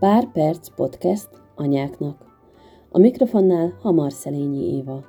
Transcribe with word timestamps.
Pár 0.00 0.32
perc 0.32 0.68
podcast 0.74 1.28
anyáknak. 1.54 2.24
A 2.90 2.98
mikrofonnál 2.98 3.78
Hamar 3.82 4.12
Szelényi 4.12 4.76
Éva. 4.76 5.04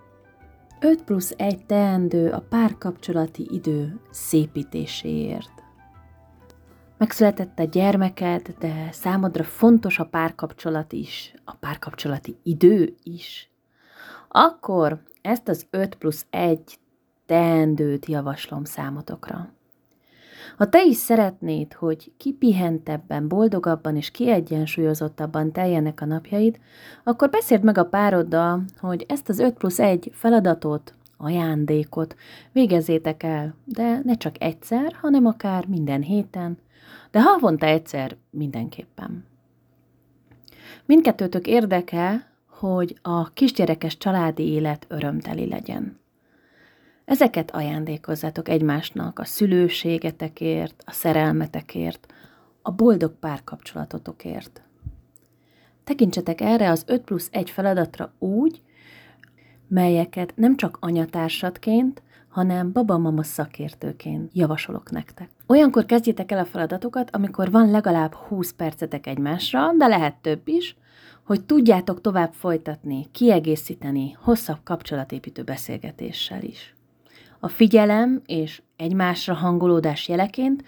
5 0.79 1.03
plusz 1.03 1.33
1 1.37 1.65
teendő 1.65 2.29
a 2.31 2.39
párkapcsolati 2.49 3.47
idő 3.51 3.99
szépítéséért. 4.09 5.51
Megszületett 6.97 7.59
a 7.59 7.63
gyermeked, 7.63 8.55
de 8.59 8.89
számodra 8.91 9.43
fontos 9.43 9.99
a 9.99 10.05
párkapcsolat 10.05 10.93
is, 10.93 11.33
a 11.45 11.55
párkapcsolati 11.55 12.37
idő 12.43 12.95
is. 13.03 13.51
Akkor 14.29 15.03
ezt 15.21 15.47
az 15.47 15.67
5 15.69 15.95
plusz 15.95 16.25
1 16.29 16.79
teendőt 17.25 18.05
javaslom 18.05 18.63
számotokra. 18.63 19.53
Ha 20.57 20.69
te 20.69 20.83
is 20.83 20.95
szeretnéd, 20.95 21.73
hogy 21.73 22.11
kipihentebben, 22.17 23.27
boldogabban 23.27 23.95
és 23.95 24.11
kiegyensúlyozottabban 24.11 25.51
teljenek 25.51 26.01
a 26.01 26.05
napjaid, 26.05 26.59
akkor 27.03 27.29
beszéld 27.29 27.63
meg 27.63 27.77
a 27.77 27.85
pároddal, 27.85 28.63
hogy 28.79 29.05
ezt 29.07 29.29
az 29.29 29.39
5 29.39 29.53
plusz 29.53 29.79
1 29.79 30.11
feladatot, 30.13 30.93
ajándékot 31.17 32.15
végezzétek 32.51 33.23
el, 33.23 33.55
de 33.65 34.01
ne 34.03 34.15
csak 34.15 34.35
egyszer, 34.39 34.93
hanem 35.01 35.25
akár 35.25 35.65
minden 35.67 36.01
héten, 36.01 36.57
de 37.11 37.21
havonta 37.21 37.65
egyszer 37.65 38.17
mindenképpen. 38.29 39.25
Mindkettőtök 40.85 41.47
érdeke, 41.47 42.31
hogy 42.47 42.99
a 43.01 43.29
kisgyerekes 43.29 43.97
családi 43.97 44.43
élet 44.43 44.85
örömteli 44.89 45.47
legyen. 45.47 45.99
Ezeket 47.11 47.51
ajándékozzátok 47.51 48.49
egymásnak 48.49 49.19
a 49.19 49.25
szülőségetekért, 49.25 50.83
a 50.85 50.91
szerelmetekért, 50.91 52.13
a 52.61 52.71
boldog 52.71 53.13
párkapcsolatotokért. 53.19 54.61
Tekintsetek 55.83 56.41
erre 56.41 56.69
az 56.69 56.83
5 56.87 57.01
plusz 57.01 57.29
1 57.31 57.49
feladatra 57.49 58.13
úgy, 58.19 58.61
melyeket 59.67 60.33
nem 60.35 60.57
csak 60.57 60.77
anyatársadként, 60.79 62.01
hanem 62.27 62.71
babamama 62.71 63.23
szakértőként 63.23 64.31
javasolok 64.33 64.91
nektek. 64.91 65.29
Olyankor 65.47 65.85
kezdjétek 65.85 66.31
el 66.31 66.39
a 66.39 66.45
feladatokat, 66.45 67.15
amikor 67.15 67.51
van 67.51 67.71
legalább 67.71 68.13
20 68.13 68.51
percetek 68.51 69.07
egymásra, 69.07 69.73
de 69.77 69.87
lehet 69.87 70.15
több 70.15 70.47
is, 70.47 70.77
hogy 71.23 71.45
tudjátok 71.45 72.01
tovább 72.01 72.33
folytatni, 72.33 73.07
kiegészíteni 73.11 74.17
hosszabb 74.19 74.59
kapcsolatépítő 74.63 75.43
beszélgetéssel 75.43 76.43
is. 76.43 76.75
A 77.43 77.47
figyelem 77.47 78.21
és 78.25 78.61
egymásra 78.75 79.33
hangolódás 79.33 80.07
jeleként 80.07 80.63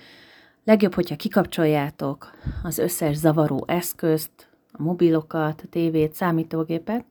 legjobb, 0.64 0.94
hogyha 0.94 1.16
kikapcsoljátok 1.16 2.32
az 2.64 2.78
összes 2.78 3.16
zavaró 3.16 3.64
eszközt, 3.68 4.50
a 4.72 4.82
mobilokat, 4.82 5.62
a 5.62 5.68
tévét, 5.70 6.14
számítógépet. 6.14 7.06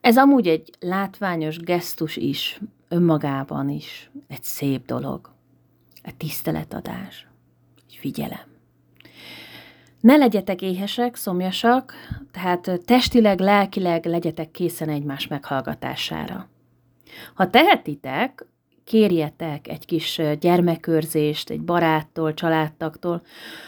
Ez 0.00 0.18
amúgy 0.18 0.46
egy 0.48 0.70
látványos 0.80 1.58
gesztus 1.58 2.16
is, 2.16 2.60
önmagában 2.88 3.68
is 3.68 4.10
egy 4.28 4.42
szép 4.42 4.86
dolog. 4.86 5.30
Egy 6.02 6.16
tiszteletadás, 6.16 7.26
egy 7.76 7.96
figyelem. 8.00 8.54
Ne 10.00 10.16
legyetek 10.16 10.62
éhesek, 10.62 11.14
szomjasak, 11.16 11.92
tehát 12.30 12.80
testileg, 12.84 13.40
lelkileg 13.40 14.04
legyetek 14.04 14.50
készen 14.50 14.88
egymás 14.88 15.26
meghallgatására. 15.26 16.48
Ha 17.34 17.50
tehetitek, 17.50 18.46
kérjetek 18.86 19.68
egy 19.68 19.84
kis 19.84 20.20
gyermekőrzést 20.40 21.50
egy 21.50 21.62
baráttól, 21.62 22.34
családtaktól, 22.34 23.22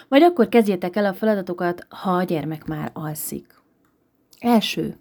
vagy 0.09 0.23
akkor 0.23 0.49
kezdjétek 0.49 0.97
el 0.97 1.05
a 1.05 1.15
feladatokat, 1.15 1.87
ha 1.89 2.11
a 2.11 2.23
gyermek 2.23 2.65
már 2.65 2.91
alszik. 2.93 3.55
Első. 4.39 4.97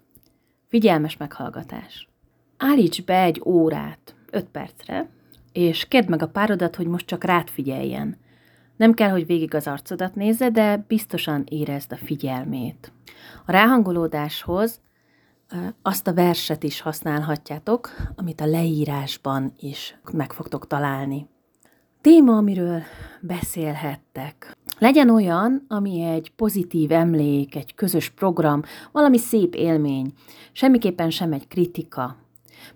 Figyelmes 0.68 1.16
meghallgatás. 1.16 2.08
Állíts 2.56 3.04
be 3.04 3.22
egy 3.22 3.42
órát, 3.44 4.14
öt 4.30 4.46
percre, 4.46 5.10
és 5.52 5.88
kérd 5.88 6.08
meg 6.08 6.22
a 6.22 6.28
párodat, 6.28 6.76
hogy 6.76 6.86
most 6.86 7.06
csak 7.06 7.24
rád 7.24 7.48
figyeljen. 7.48 8.16
Nem 8.76 8.94
kell, 8.94 9.10
hogy 9.10 9.26
végig 9.26 9.54
az 9.54 9.66
arcodat 9.66 10.14
nézze, 10.14 10.50
de 10.50 10.84
biztosan 10.88 11.44
érezd 11.48 11.92
a 11.92 11.96
figyelmét. 11.96 12.92
A 13.46 13.52
ráhangolódáshoz 13.52 14.80
azt 15.82 16.06
a 16.06 16.14
verset 16.14 16.62
is 16.62 16.80
használhatjátok, 16.80 17.90
amit 18.16 18.40
a 18.40 18.46
leírásban 18.46 19.52
is 19.60 19.98
meg 20.12 20.32
fogtok 20.32 20.66
találni. 20.66 21.28
Téma, 22.00 22.36
amiről 22.36 22.82
beszélhettek. 23.20 24.56
Legyen 24.78 25.10
olyan, 25.10 25.64
ami 25.68 26.02
egy 26.02 26.32
pozitív 26.36 26.92
emlék, 26.92 27.56
egy 27.56 27.74
közös 27.74 28.10
program, 28.10 28.62
valami 28.92 29.18
szép 29.18 29.54
élmény, 29.54 30.12
semmiképpen 30.52 31.10
sem 31.10 31.32
egy 31.32 31.48
kritika. 31.48 32.16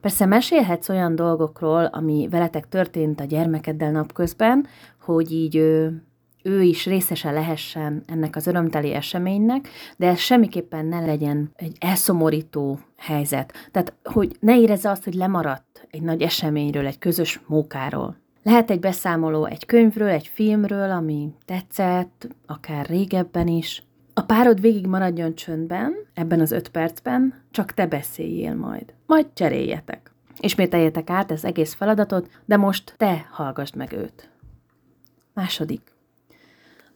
Persze 0.01 0.27
mesélhetsz 0.27 0.89
olyan 0.89 1.15
dolgokról, 1.15 1.85
ami 1.85 2.29
veletek 2.31 2.69
történt 2.69 3.21
a 3.21 3.25
gyermekeddel 3.25 3.91
napközben, 3.91 4.67
hogy 5.01 5.33
így 5.33 5.57
ő 6.43 6.63
is 6.63 6.87
részese 6.87 7.31
lehessen 7.31 8.03
ennek 8.07 8.37
az 8.37 8.47
örömteli 8.47 8.93
eseménynek, 8.93 9.69
de 9.97 10.07
ez 10.07 10.19
semmiképpen 10.19 10.87
ne 10.87 11.01
legyen 11.01 11.51
egy 11.57 11.77
elszomorító 11.81 12.79
helyzet. 12.97 13.53
Tehát, 13.71 13.95
hogy 14.05 14.37
ne 14.41 14.59
érezze 14.59 14.91
azt, 14.91 15.05
hogy 15.05 15.15
lemaradt 15.15 15.87
egy 15.91 16.03
nagy 16.03 16.23
eseményről, 16.23 16.87
egy 16.87 16.99
közös 16.99 17.41
mókáról. 17.47 18.17
Lehet 18.43 18.71
egy 18.71 18.81
beszámoló 18.81 19.45
egy 19.45 19.67
könyvről, 19.67 20.09
egy 20.09 20.27
filmről, 20.27 20.91
ami 20.91 21.29
tetszett, 21.45 22.29
akár 22.47 22.87
régebben 22.87 23.47
is. 23.49 23.83
A 24.15 24.23
párod 24.23 24.61
végig 24.61 24.87
maradjon 24.87 25.35
csöndben, 25.35 25.95
ebben 26.15 26.41
az 26.41 26.51
öt 26.51 26.69
percben, 26.69 27.43
csak 27.51 27.73
te 27.73 27.87
beszéljél 27.87 28.55
majd. 28.55 28.95
Majd 29.07 29.27
cseréljetek. 29.35 30.13
Ismételjetek 30.41 31.11
át 31.11 31.31
ez 31.31 31.45
egész 31.45 31.75
feladatot, 31.75 32.41
de 32.45 32.57
most 32.57 32.95
te 32.97 33.27
hallgassd 33.31 33.77
meg 33.77 33.93
őt. 33.93 34.31
Második. 35.35 35.92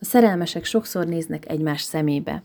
A 0.01 0.05
szerelmesek 0.05 0.65
sokszor 0.65 1.07
néznek 1.07 1.49
egymás 1.49 1.83
szemébe. 1.83 2.43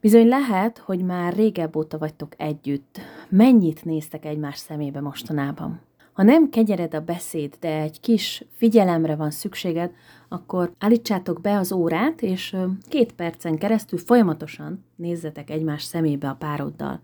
Bizony 0.00 0.28
lehet, 0.28 0.78
hogy 0.78 1.04
már 1.04 1.34
régebb 1.34 1.76
óta 1.76 1.98
vagytok 1.98 2.32
együtt. 2.36 3.00
Mennyit 3.28 3.84
néztek 3.84 4.24
egymás 4.24 4.58
szemébe 4.58 5.00
mostanában? 5.00 5.80
Ha 6.12 6.22
nem 6.22 6.50
kegyered 6.50 6.94
a 6.94 7.00
beszéd, 7.00 7.56
de 7.60 7.80
egy 7.80 8.00
kis 8.00 8.44
figyelemre 8.50 9.16
van 9.16 9.30
szükséged, 9.30 9.92
akkor 10.28 10.72
állítsátok 10.78 11.40
be 11.40 11.58
az 11.58 11.72
órát, 11.72 12.22
és 12.22 12.56
két 12.88 13.12
percen 13.12 13.58
keresztül 13.58 13.98
folyamatosan 13.98 14.84
nézzetek 14.96 15.50
egymás 15.50 15.82
szemébe 15.82 16.28
a 16.28 16.34
pároddal. 16.34 17.00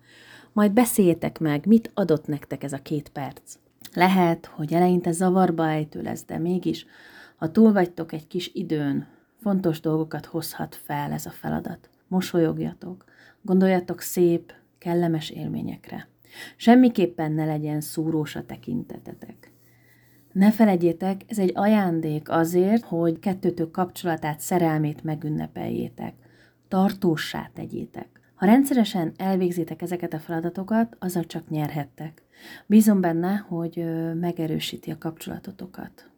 Majd 0.53 0.73
beszéljétek 0.73 1.39
meg, 1.39 1.67
mit 1.67 1.91
adott 1.95 2.27
nektek 2.27 2.63
ez 2.63 2.73
a 2.73 2.83
két 2.83 3.09
perc. 3.09 3.55
Lehet, 3.95 4.47
hogy 4.47 4.73
eleinte 4.73 5.13
zavarba 5.13 5.69
ejtő 5.69 6.03
lesz, 6.03 6.25
de 6.25 6.39
mégis, 6.39 6.87
ha 7.37 7.51
túl 7.51 7.73
vagytok 7.73 8.13
egy 8.13 8.27
kis 8.27 8.51
időn, 8.55 9.07
Fontos 9.45 9.81
dolgokat 9.81 10.27
hozhat 10.27 10.75
fel 10.75 11.13
ez 11.13 11.27
a 11.27 11.31
feladat. 11.31 11.91
Mosolyogjatok, 12.09 13.05
gondoljatok 13.43 14.01
szép, 14.01 14.53
kellemes 14.79 15.31
élményekre. 15.31 16.09
Semmiképpen 16.57 17.33
ne 17.33 17.45
legyen 17.45 17.81
szúrós 17.81 18.37
a 18.37 18.47
tekintetetek. 18.47 19.53
Ne 20.33 20.53
felejtjétek, 20.53 21.21
ez 21.27 21.39
egy 21.39 21.53
ajándék 21.55 22.31
azért, 22.31 22.85
hogy 22.85 23.19
kettőtök 23.19 23.71
kapcsolatát, 23.71 24.41
szerelmét 24.41 25.03
megünnepeljétek. 25.03 26.15
Tartósá 26.69 27.51
tegyétek. 27.55 28.21
Ha 28.35 28.47
rendszeresen 28.47 29.13
elvégzitek 29.17 29.83
ezeket 29.83 30.13
a 30.13 30.19
feladatokat, 30.19 30.97
azzal 30.99 31.25
csak 31.25 31.49
nyerhettek. 31.49 32.23
Bízom 32.67 33.01
benne, 33.01 33.37
hogy 33.37 33.85
megerősíti 34.15 34.91
a 34.91 34.99
kapcsolatotokat. 34.99 36.13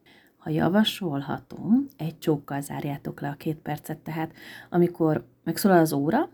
Ha 0.46 0.52
javasolhatom, 0.52 1.86
egy 1.96 2.18
csókkal 2.18 2.60
zárjátok 2.60 3.20
le 3.20 3.28
a 3.28 3.34
két 3.34 3.56
percet, 3.56 3.98
tehát 3.98 4.32
amikor 4.70 5.26
megszólal 5.44 5.78
az 5.78 5.92
óra, 5.92 6.28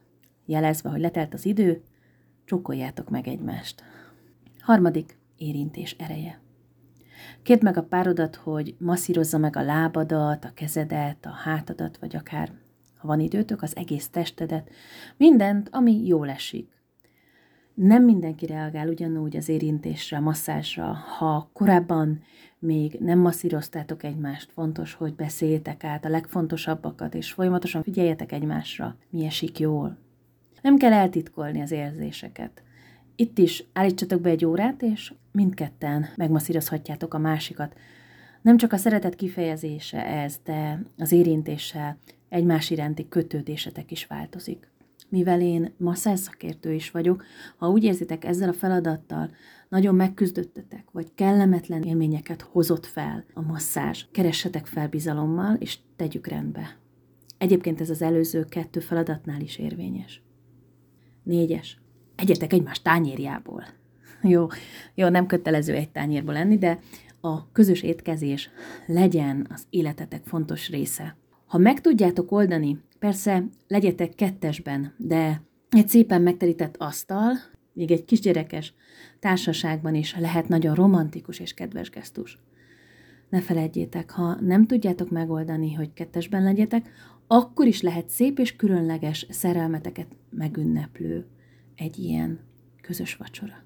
jelezve, 0.46 0.90
hogy 0.90 1.00
letelt 1.00 1.34
az 1.34 1.46
idő, 1.46 1.82
csókoljátok 2.44 3.10
meg 3.10 3.28
egymást. 3.28 3.82
Harmadik, 4.60 5.18
érintés 5.36 5.96
ereje. 5.98 6.40
Kérd 7.42 7.62
meg 7.62 7.76
a 7.76 7.82
párodat, 7.82 8.36
hogy 8.36 8.74
masszírozza 8.78 9.38
meg 9.38 9.56
a 9.56 9.62
lábadat, 9.62 10.44
a 10.44 10.52
kezedet, 10.54 11.26
a 11.26 11.32
hátadat, 11.44 11.98
vagy 11.98 12.16
akár, 12.16 12.52
ha 12.96 13.06
van 13.06 13.20
időtök, 13.20 13.62
az 13.62 13.76
egész 13.76 14.08
testedet, 14.08 14.70
mindent, 15.16 15.68
ami 15.70 16.06
jól 16.06 16.30
esik. 16.30 16.81
Nem 17.74 18.04
mindenki 18.04 18.46
reagál 18.46 18.88
ugyanúgy 18.88 19.36
az 19.36 19.48
érintésre, 19.48 20.16
a 20.16 20.20
masszázsra. 20.20 20.92
Ha 21.18 21.50
korábban 21.52 22.22
még 22.58 22.96
nem 23.00 23.18
masszíroztátok 23.18 24.02
egymást, 24.02 24.52
fontos, 24.52 24.94
hogy 24.94 25.14
beszéljetek 25.14 25.84
át 25.84 26.04
a 26.04 26.08
legfontosabbakat, 26.08 27.14
és 27.14 27.32
folyamatosan 27.32 27.82
figyeljetek 27.82 28.32
egymásra, 28.32 28.96
mi 29.10 29.24
esik 29.24 29.58
jól. 29.58 29.98
Nem 30.62 30.76
kell 30.76 30.92
eltitkolni 30.92 31.60
az 31.60 31.70
érzéseket. 31.70 32.62
Itt 33.16 33.38
is 33.38 33.64
állítsatok 33.72 34.20
be 34.20 34.30
egy 34.30 34.44
órát, 34.44 34.82
és 34.82 35.12
mindketten 35.32 36.06
megmasszírozhatjátok 36.16 37.14
a 37.14 37.18
másikat. 37.18 37.76
Nem 38.42 38.56
csak 38.56 38.72
a 38.72 38.76
szeretet 38.76 39.14
kifejezése 39.14 40.06
ez, 40.06 40.40
de 40.44 40.82
az 40.98 41.12
érintéssel 41.12 41.96
egymás 42.28 42.70
iránti 42.70 43.08
kötődésetek 43.08 43.90
is 43.90 44.06
változik. 44.06 44.71
Mivel 45.12 45.40
én 45.40 45.74
masszászakértő 45.76 46.72
is 46.72 46.90
vagyok, 46.90 47.24
ha 47.56 47.68
úgy 47.68 47.84
érzitek 47.84 48.24
ezzel 48.24 48.48
a 48.48 48.52
feladattal, 48.52 49.30
nagyon 49.68 49.94
megküzdöttetek, 49.94 50.84
vagy 50.92 51.14
kellemetlen 51.14 51.82
élményeket 51.82 52.42
hozott 52.42 52.86
fel 52.86 53.24
a 53.34 53.42
masszázs, 53.42 54.04
keressetek 54.12 54.66
fel 54.66 54.88
bizalommal, 54.88 55.54
és 55.54 55.78
tegyük 55.96 56.26
rendbe. 56.26 56.78
Egyébként 57.38 57.80
ez 57.80 57.90
az 57.90 58.02
előző 58.02 58.44
kettő 58.44 58.80
feladatnál 58.80 59.40
is 59.40 59.58
érvényes. 59.58 60.22
Négyes. 61.22 61.80
Egyetek 62.16 62.52
egymás 62.52 62.82
tányérjából. 62.82 63.64
Jó, 64.22 64.46
jó, 64.94 65.08
nem 65.08 65.26
kötelező 65.26 65.74
egy 65.74 65.90
tányérból 65.90 66.34
lenni, 66.34 66.58
de 66.58 66.78
a 67.20 67.52
közös 67.52 67.82
étkezés 67.82 68.50
legyen 68.86 69.46
az 69.50 69.66
életetek 69.70 70.24
fontos 70.24 70.68
része. 70.68 71.16
Ha 71.52 71.58
meg 71.58 71.80
tudjátok 71.80 72.32
oldani, 72.32 72.78
persze 72.98 73.44
legyetek 73.68 74.14
kettesben, 74.14 74.94
de 74.96 75.42
egy 75.70 75.88
szépen 75.88 76.22
megterített 76.22 76.76
asztal, 76.76 77.32
még 77.72 77.90
egy 77.90 78.04
kisgyerekes 78.04 78.74
társaságban 79.18 79.94
is 79.94 80.16
lehet 80.18 80.48
nagyon 80.48 80.74
romantikus 80.74 81.38
és 81.38 81.54
kedves 81.54 81.90
gesztus. 81.90 82.38
Ne 83.28 83.40
felejtjétek, 83.40 84.10
ha 84.10 84.40
nem 84.40 84.66
tudjátok 84.66 85.10
megoldani, 85.10 85.74
hogy 85.74 85.92
kettesben 85.92 86.42
legyetek, 86.42 86.90
akkor 87.26 87.66
is 87.66 87.80
lehet 87.80 88.08
szép 88.08 88.38
és 88.38 88.56
különleges 88.56 89.26
szerelmeteket 89.30 90.08
megünneplő 90.30 91.26
egy 91.76 91.98
ilyen 91.98 92.40
közös 92.80 93.14
vacsora. 93.16 93.64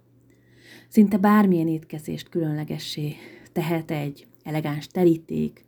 Szinte 0.88 1.16
bármilyen 1.16 1.68
étkezést 1.68 2.28
különlegessé 2.28 3.14
tehet 3.52 3.90
egy 3.90 4.26
elegáns 4.42 4.86
teríték, 4.86 5.65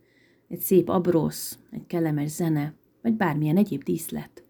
egy 0.49 0.61
szép 0.61 0.89
abrosz, 0.89 1.59
egy 1.71 1.87
kellemes 1.87 2.31
zene, 2.31 2.75
vagy 3.03 3.15
bármilyen 3.15 3.57
egyéb 3.57 3.83
díszlet. 3.83 4.45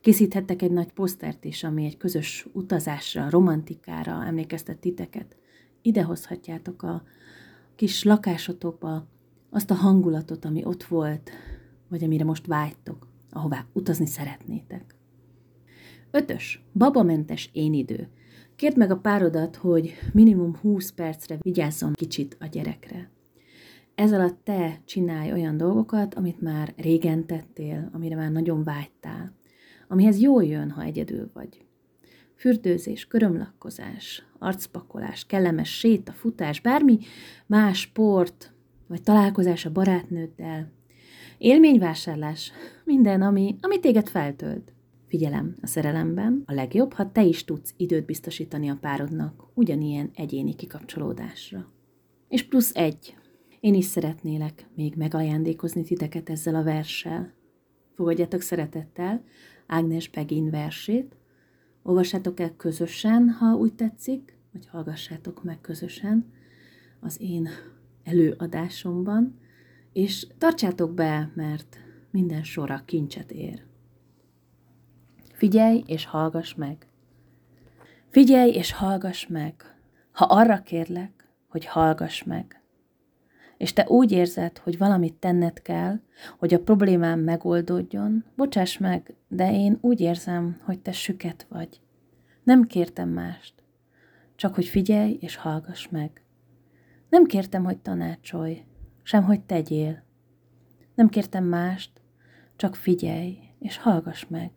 Készíthettek 0.00 0.62
egy 0.62 0.70
nagy 0.70 0.92
posztert 0.92 1.44
is, 1.44 1.64
ami 1.64 1.84
egy 1.84 1.96
közös 1.96 2.46
utazásra, 2.52 3.30
romantikára 3.30 4.24
emlékeztet 4.24 4.78
titeket. 4.78 5.36
Ide 5.82 6.02
hozhatjátok 6.02 6.82
a 6.82 7.02
kis 7.74 8.02
lakásotokba 8.02 9.06
azt 9.50 9.70
a 9.70 9.74
hangulatot, 9.74 10.44
ami 10.44 10.64
ott 10.64 10.82
volt, 10.82 11.30
vagy 11.88 12.04
amire 12.04 12.24
most 12.24 12.46
vágytok, 12.46 13.08
ahová 13.30 13.66
utazni 13.72 14.06
szeretnétek. 14.06 14.94
Ötös. 16.10 16.64
Babamentes 16.74 17.50
én 17.52 17.72
idő. 17.72 18.08
Kérd 18.56 18.76
meg 18.76 18.90
a 18.90 18.98
párodat, 18.98 19.56
hogy 19.56 19.94
minimum 20.12 20.56
20 20.56 20.90
percre 20.90 21.36
vigyázzon 21.40 21.92
kicsit 21.92 22.36
a 22.40 22.46
gyerekre. 22.46 23.10
Ez 23.94 24.12
alatt 24.12 24.44
te 24.44 24.80
csinálj 24.84 25.32
olyan 25.32 25.56
dolgokat, 25.56 26.14
amit 26.14 26.40
már 26.40 26.72
régen 26.76 27.26
tettél, 27.26 27.90
amire 27.92 28.16
már 28.16 28.30
nagyon 28.30 28.64
vágytál, 28.64 29.32
amihez 29.88 30.20
jól 30.20 30.44
jön, 30.44 30.70
ha 30.70 30.82
egyedül 30.82 31.30
vagy. 31.32 31.64
Fürdőzés, 32.34 33.06
körömlakkozás, 33.06 34.26
arcpakolás, 34.38 35.26
kellemes 35.26 35.78
séta, 35.78 36.12
futás, 36.12 36.60
bármi 36.60 36.98
más 37.46 37.80
sport, 37.80 38.52
vagy 38.86 39.02
találkozás 39.02 39.66
a 39.66 39.72
barátnőddel, 39.72 40.72
élményvásárlás, 41.38 42.52
minden, 42.84 43.22
ami, 43.22 43.56
ami 43.60 43.80
téged 43.80 44.08
feltölt. 44.08 44.72
Figyelem, 45.08 45.56
a 45.62 45.66
szerelemben 45.66 46.42
a 46.46 46.52
legjobb, 46.52 46.92
ha 46.92 47.12
te 47.12 47.22
is 47.22 47.44
tudsz 47.44 47.74
időt 47.76 48.06
biztosítani 48.06 48.68
a 48.68 48.78
párodnak 48.80 49.44
ugyanilyen 49.54 50.10
egyéni 50.14 50.54
kikapcsolódásra. 50.54 51.72
És 52.28 52.42
plusz 52.42 52.74
egy. 52.74 53.16
Én 53.62 53.74
is 53.74 53.84
szeretnélek 53.84 54.66
még 54.74 54.94
megajándékozni 54.94 55.82
titeket 55.82 56.30
ezzel 56.30 56.54
a 56.54 56.62
verssel. 56.62 57.32
Fogadjatok 57.94 58.40
szeretettel 58.40 59.24
Ágnes 59.66 60.08
Begin 60.08 60.50
versét, 60.50 61.16
olvassátok 61.82 62.40
el 62.40 62.56
közösen, 62.56 63.28
ha 63.28 63.54
úgy 63.54 63.74
tetszik, 63.74 64.38
vagy 64.52 64.66
hallgassátok 64.66 65.44
meg 65.44 65.60
közösen 65.60 66.32
az 67.00 67.20
én 67.20 67.48
előadásomban, 68.04 69.38
és 69.92 70.26
tartsátok 70.38 70.94
be, 70.94 71.32
mert 71.34 71.76
minden 72.10 72.42
sora 72.42 72.82
kincset 72.84 73.30
ér. 73.30 73.62
Figyelj 75.32 75.82
és 75.86 76.04
hallgass 76.04 76.54
meg. 76.54 76.86
Figyelj 78.08 78.50
és 78.50 78.72
hallgass 78.72 79.26
meg. 79.26 79.54
Ha 80.12 80.24
arra 80.24 80.62
kérlek, 80.62 81.28
hogy 81.48 81.66
hallgass 81.66 82.22
meg, 82.22 82.61
és 83.56 83.72
te 83.72 83.84
úgy 83.88 84.12
érzed, 84.12 84.58
hogy 84.58 84.78
valamit 84.78 85.14
tenned 85.14 85.62
kell, 85.62 86.00
hogy 86.38 86.54
a 86.54 86.60
problémám 86.60 87.20
megoldódjon, 87.20 88.24
bocsáss 88.36 88.78
meg, 88.78 89.14
de 89.28 89.52
én 89.52 89.78
úgy 89.80 90.00
érzem, 90.00 90.60
hogy 90.64 90.80
te 90.80 90.92
süket 90.92 91.46
vagy. 91.48 91.80
Nem 92.42 92.66
kértem 92.66 93.08
mást, 93.08 93.54
csak 94.36 94.54
hogy 94.54 94.66
figyelj 94.66 95.16
és 95.20 95.36
hallgass 95.36 95.88
meg. 95.88 96.24
Nem 97.08 97.24
kértem, 97.24 97.64
hogy 97.64 97.78
tanácsolj, 97.78 98.64
sem 99.02 99.24
hogy 99.24 99.40
tegyél. 99.40 100.02
Nem 100.94 101.08
kértem 101.08 101.44
mást, 101.44 101.90
csak 102.56 102.76
figyelj 102.76 103.38
és 103.58 103.76
hallgass 103.76 104.26
meg. 104.28 104.50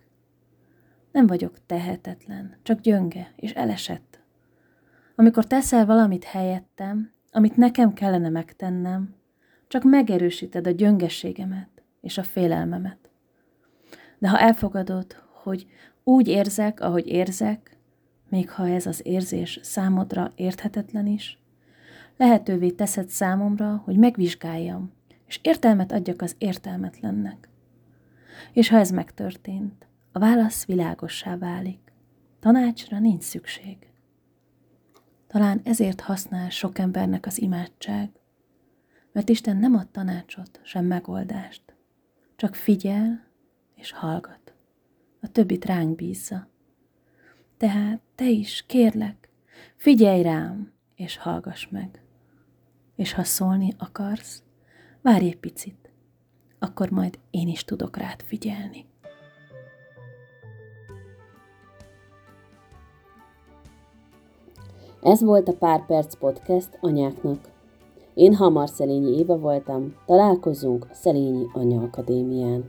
Nem 1.11 1.27
vagyok 1.27 1.65
tehetetlen, 1.65 2.57
csak 2.63 2.79
gyönge 2.79 3.33
és 3.35 3.51
elesett. 3.51 4.19
Amikor 5.15 5.45
teszel 5.45 5.85
valamit 5.85 6.23
helyettem, 6.23 7.11
amit 7.35 7.57
nekem 7.57 7.93
kellene 7.93 8.29
megtennem, 8.29 9.15
csak 9.67 9.83
megerősíted 9.83 10.67
a 10.67 10.71
gyöngességemet 10.71 11.69
és 12.01 12.17
a 12.17 12.23
félelmemet. 12.23 13.09
De 14.17 14.29
ha 14.29 14.39
elfogadod, 14.39 15.15
hogy 15.43 15.67
úgy 16.03 16.27
érzek, 16.27 16.79
ahogy 16.81 17.07
érzek, 17.07 17.77
még 18.29 18.49
ha 18.49 18.67
ez 18.67 18.85
az 18.85 19.01
érzés 19.05 19.59
számodra 19.61 20.31
érthetetlen 20.35 21.07
is, 21.07 21.39
lehetővé 22.17 22.69
teszed 22.69 23.09
számomra, 23.09 23.81
hogy 23.85 23.97
megvizsgáljam, 23.97 24.91
és 25.27 25.39
értelmet 25.41 25.91
adjak 25.91 26.21
az 26.21 26.35
értelmetlennek. 26.37 27.49
És 28.53 28.69
ha 28.69 28.77
ez 28.77 28.91
megtörtént, 28.91 29.87
a 30.11 30.19
válasz 30.19 30.65
világossá 30.65 31.37
válik. 31.37 31.91
Tanácsra 32.39 32.99
nincs 32.99 33.23
szükség. 33.23 33.77
Talán 35.35 35.61
ezért 35.63 36.01
használ 36.01 36.49
sok 36.49 36.77
embernek 36.77 37.25
az 37.25 37.41
imádság, 37.41 38.09
mert 39.11 39.29
Isten 39.29 39.57
nem 39.57 39.75
ad 39.75 39.87
tanácsot, 39.89 40.59
sem 40.63 40.85
megoldást, 40.85 41.75
csak 42.35 42.55
figyel 42.55 43.27
és 43.75 43.91
hallgat. 43.91 44.53
A 45.21 45.27
többit 45.27 45.65
ránk 45.65 45.95
bízza. 45.95 46.47
Tehát 47.57 48.01
te 48.15 48.29
is, 48.29 48.63
kérlek, 48.67 49.29
figyelj 49.75 50.21
rám, 50.21 50.71
és 50.95 51.17
hallgass 51.17 51.67
meg. 51.67 52.01
És 52.95 53.13
ha 53.13 53.23
szólni 53.23 53.73
akarsz, 53.77 54.43
várj 55.01 55.25
egy 55.25 55.37
picit, 55.37 55.91
akkor 56.59 56.89
majd 56.89 57.19
én 57.29 57.47
is 57.47 57.63
tudok 57.63 57.97
rád 57.97 58.21
figyelni. 58.21 58.85
Ez 65.05 65.23
volt 65.23 65.47
a 65.47 65.53
Pár 65.53 65.85
Perc 65.85 66.15
Podcast 66.15 66.77
anyáknak. 66.81 67.39
Én 68.13 68.35
Hamar 68.35 68.69
Szelényi 68.69 69.17
Éva 69.17 69.37
voltam, 69.37 69.95
találkozunk 70.05 70.87
a 70.89 70.93
Szelényi 70.93 71.45
Anya 71.53 71.81
Akadémián. 71.81 72.63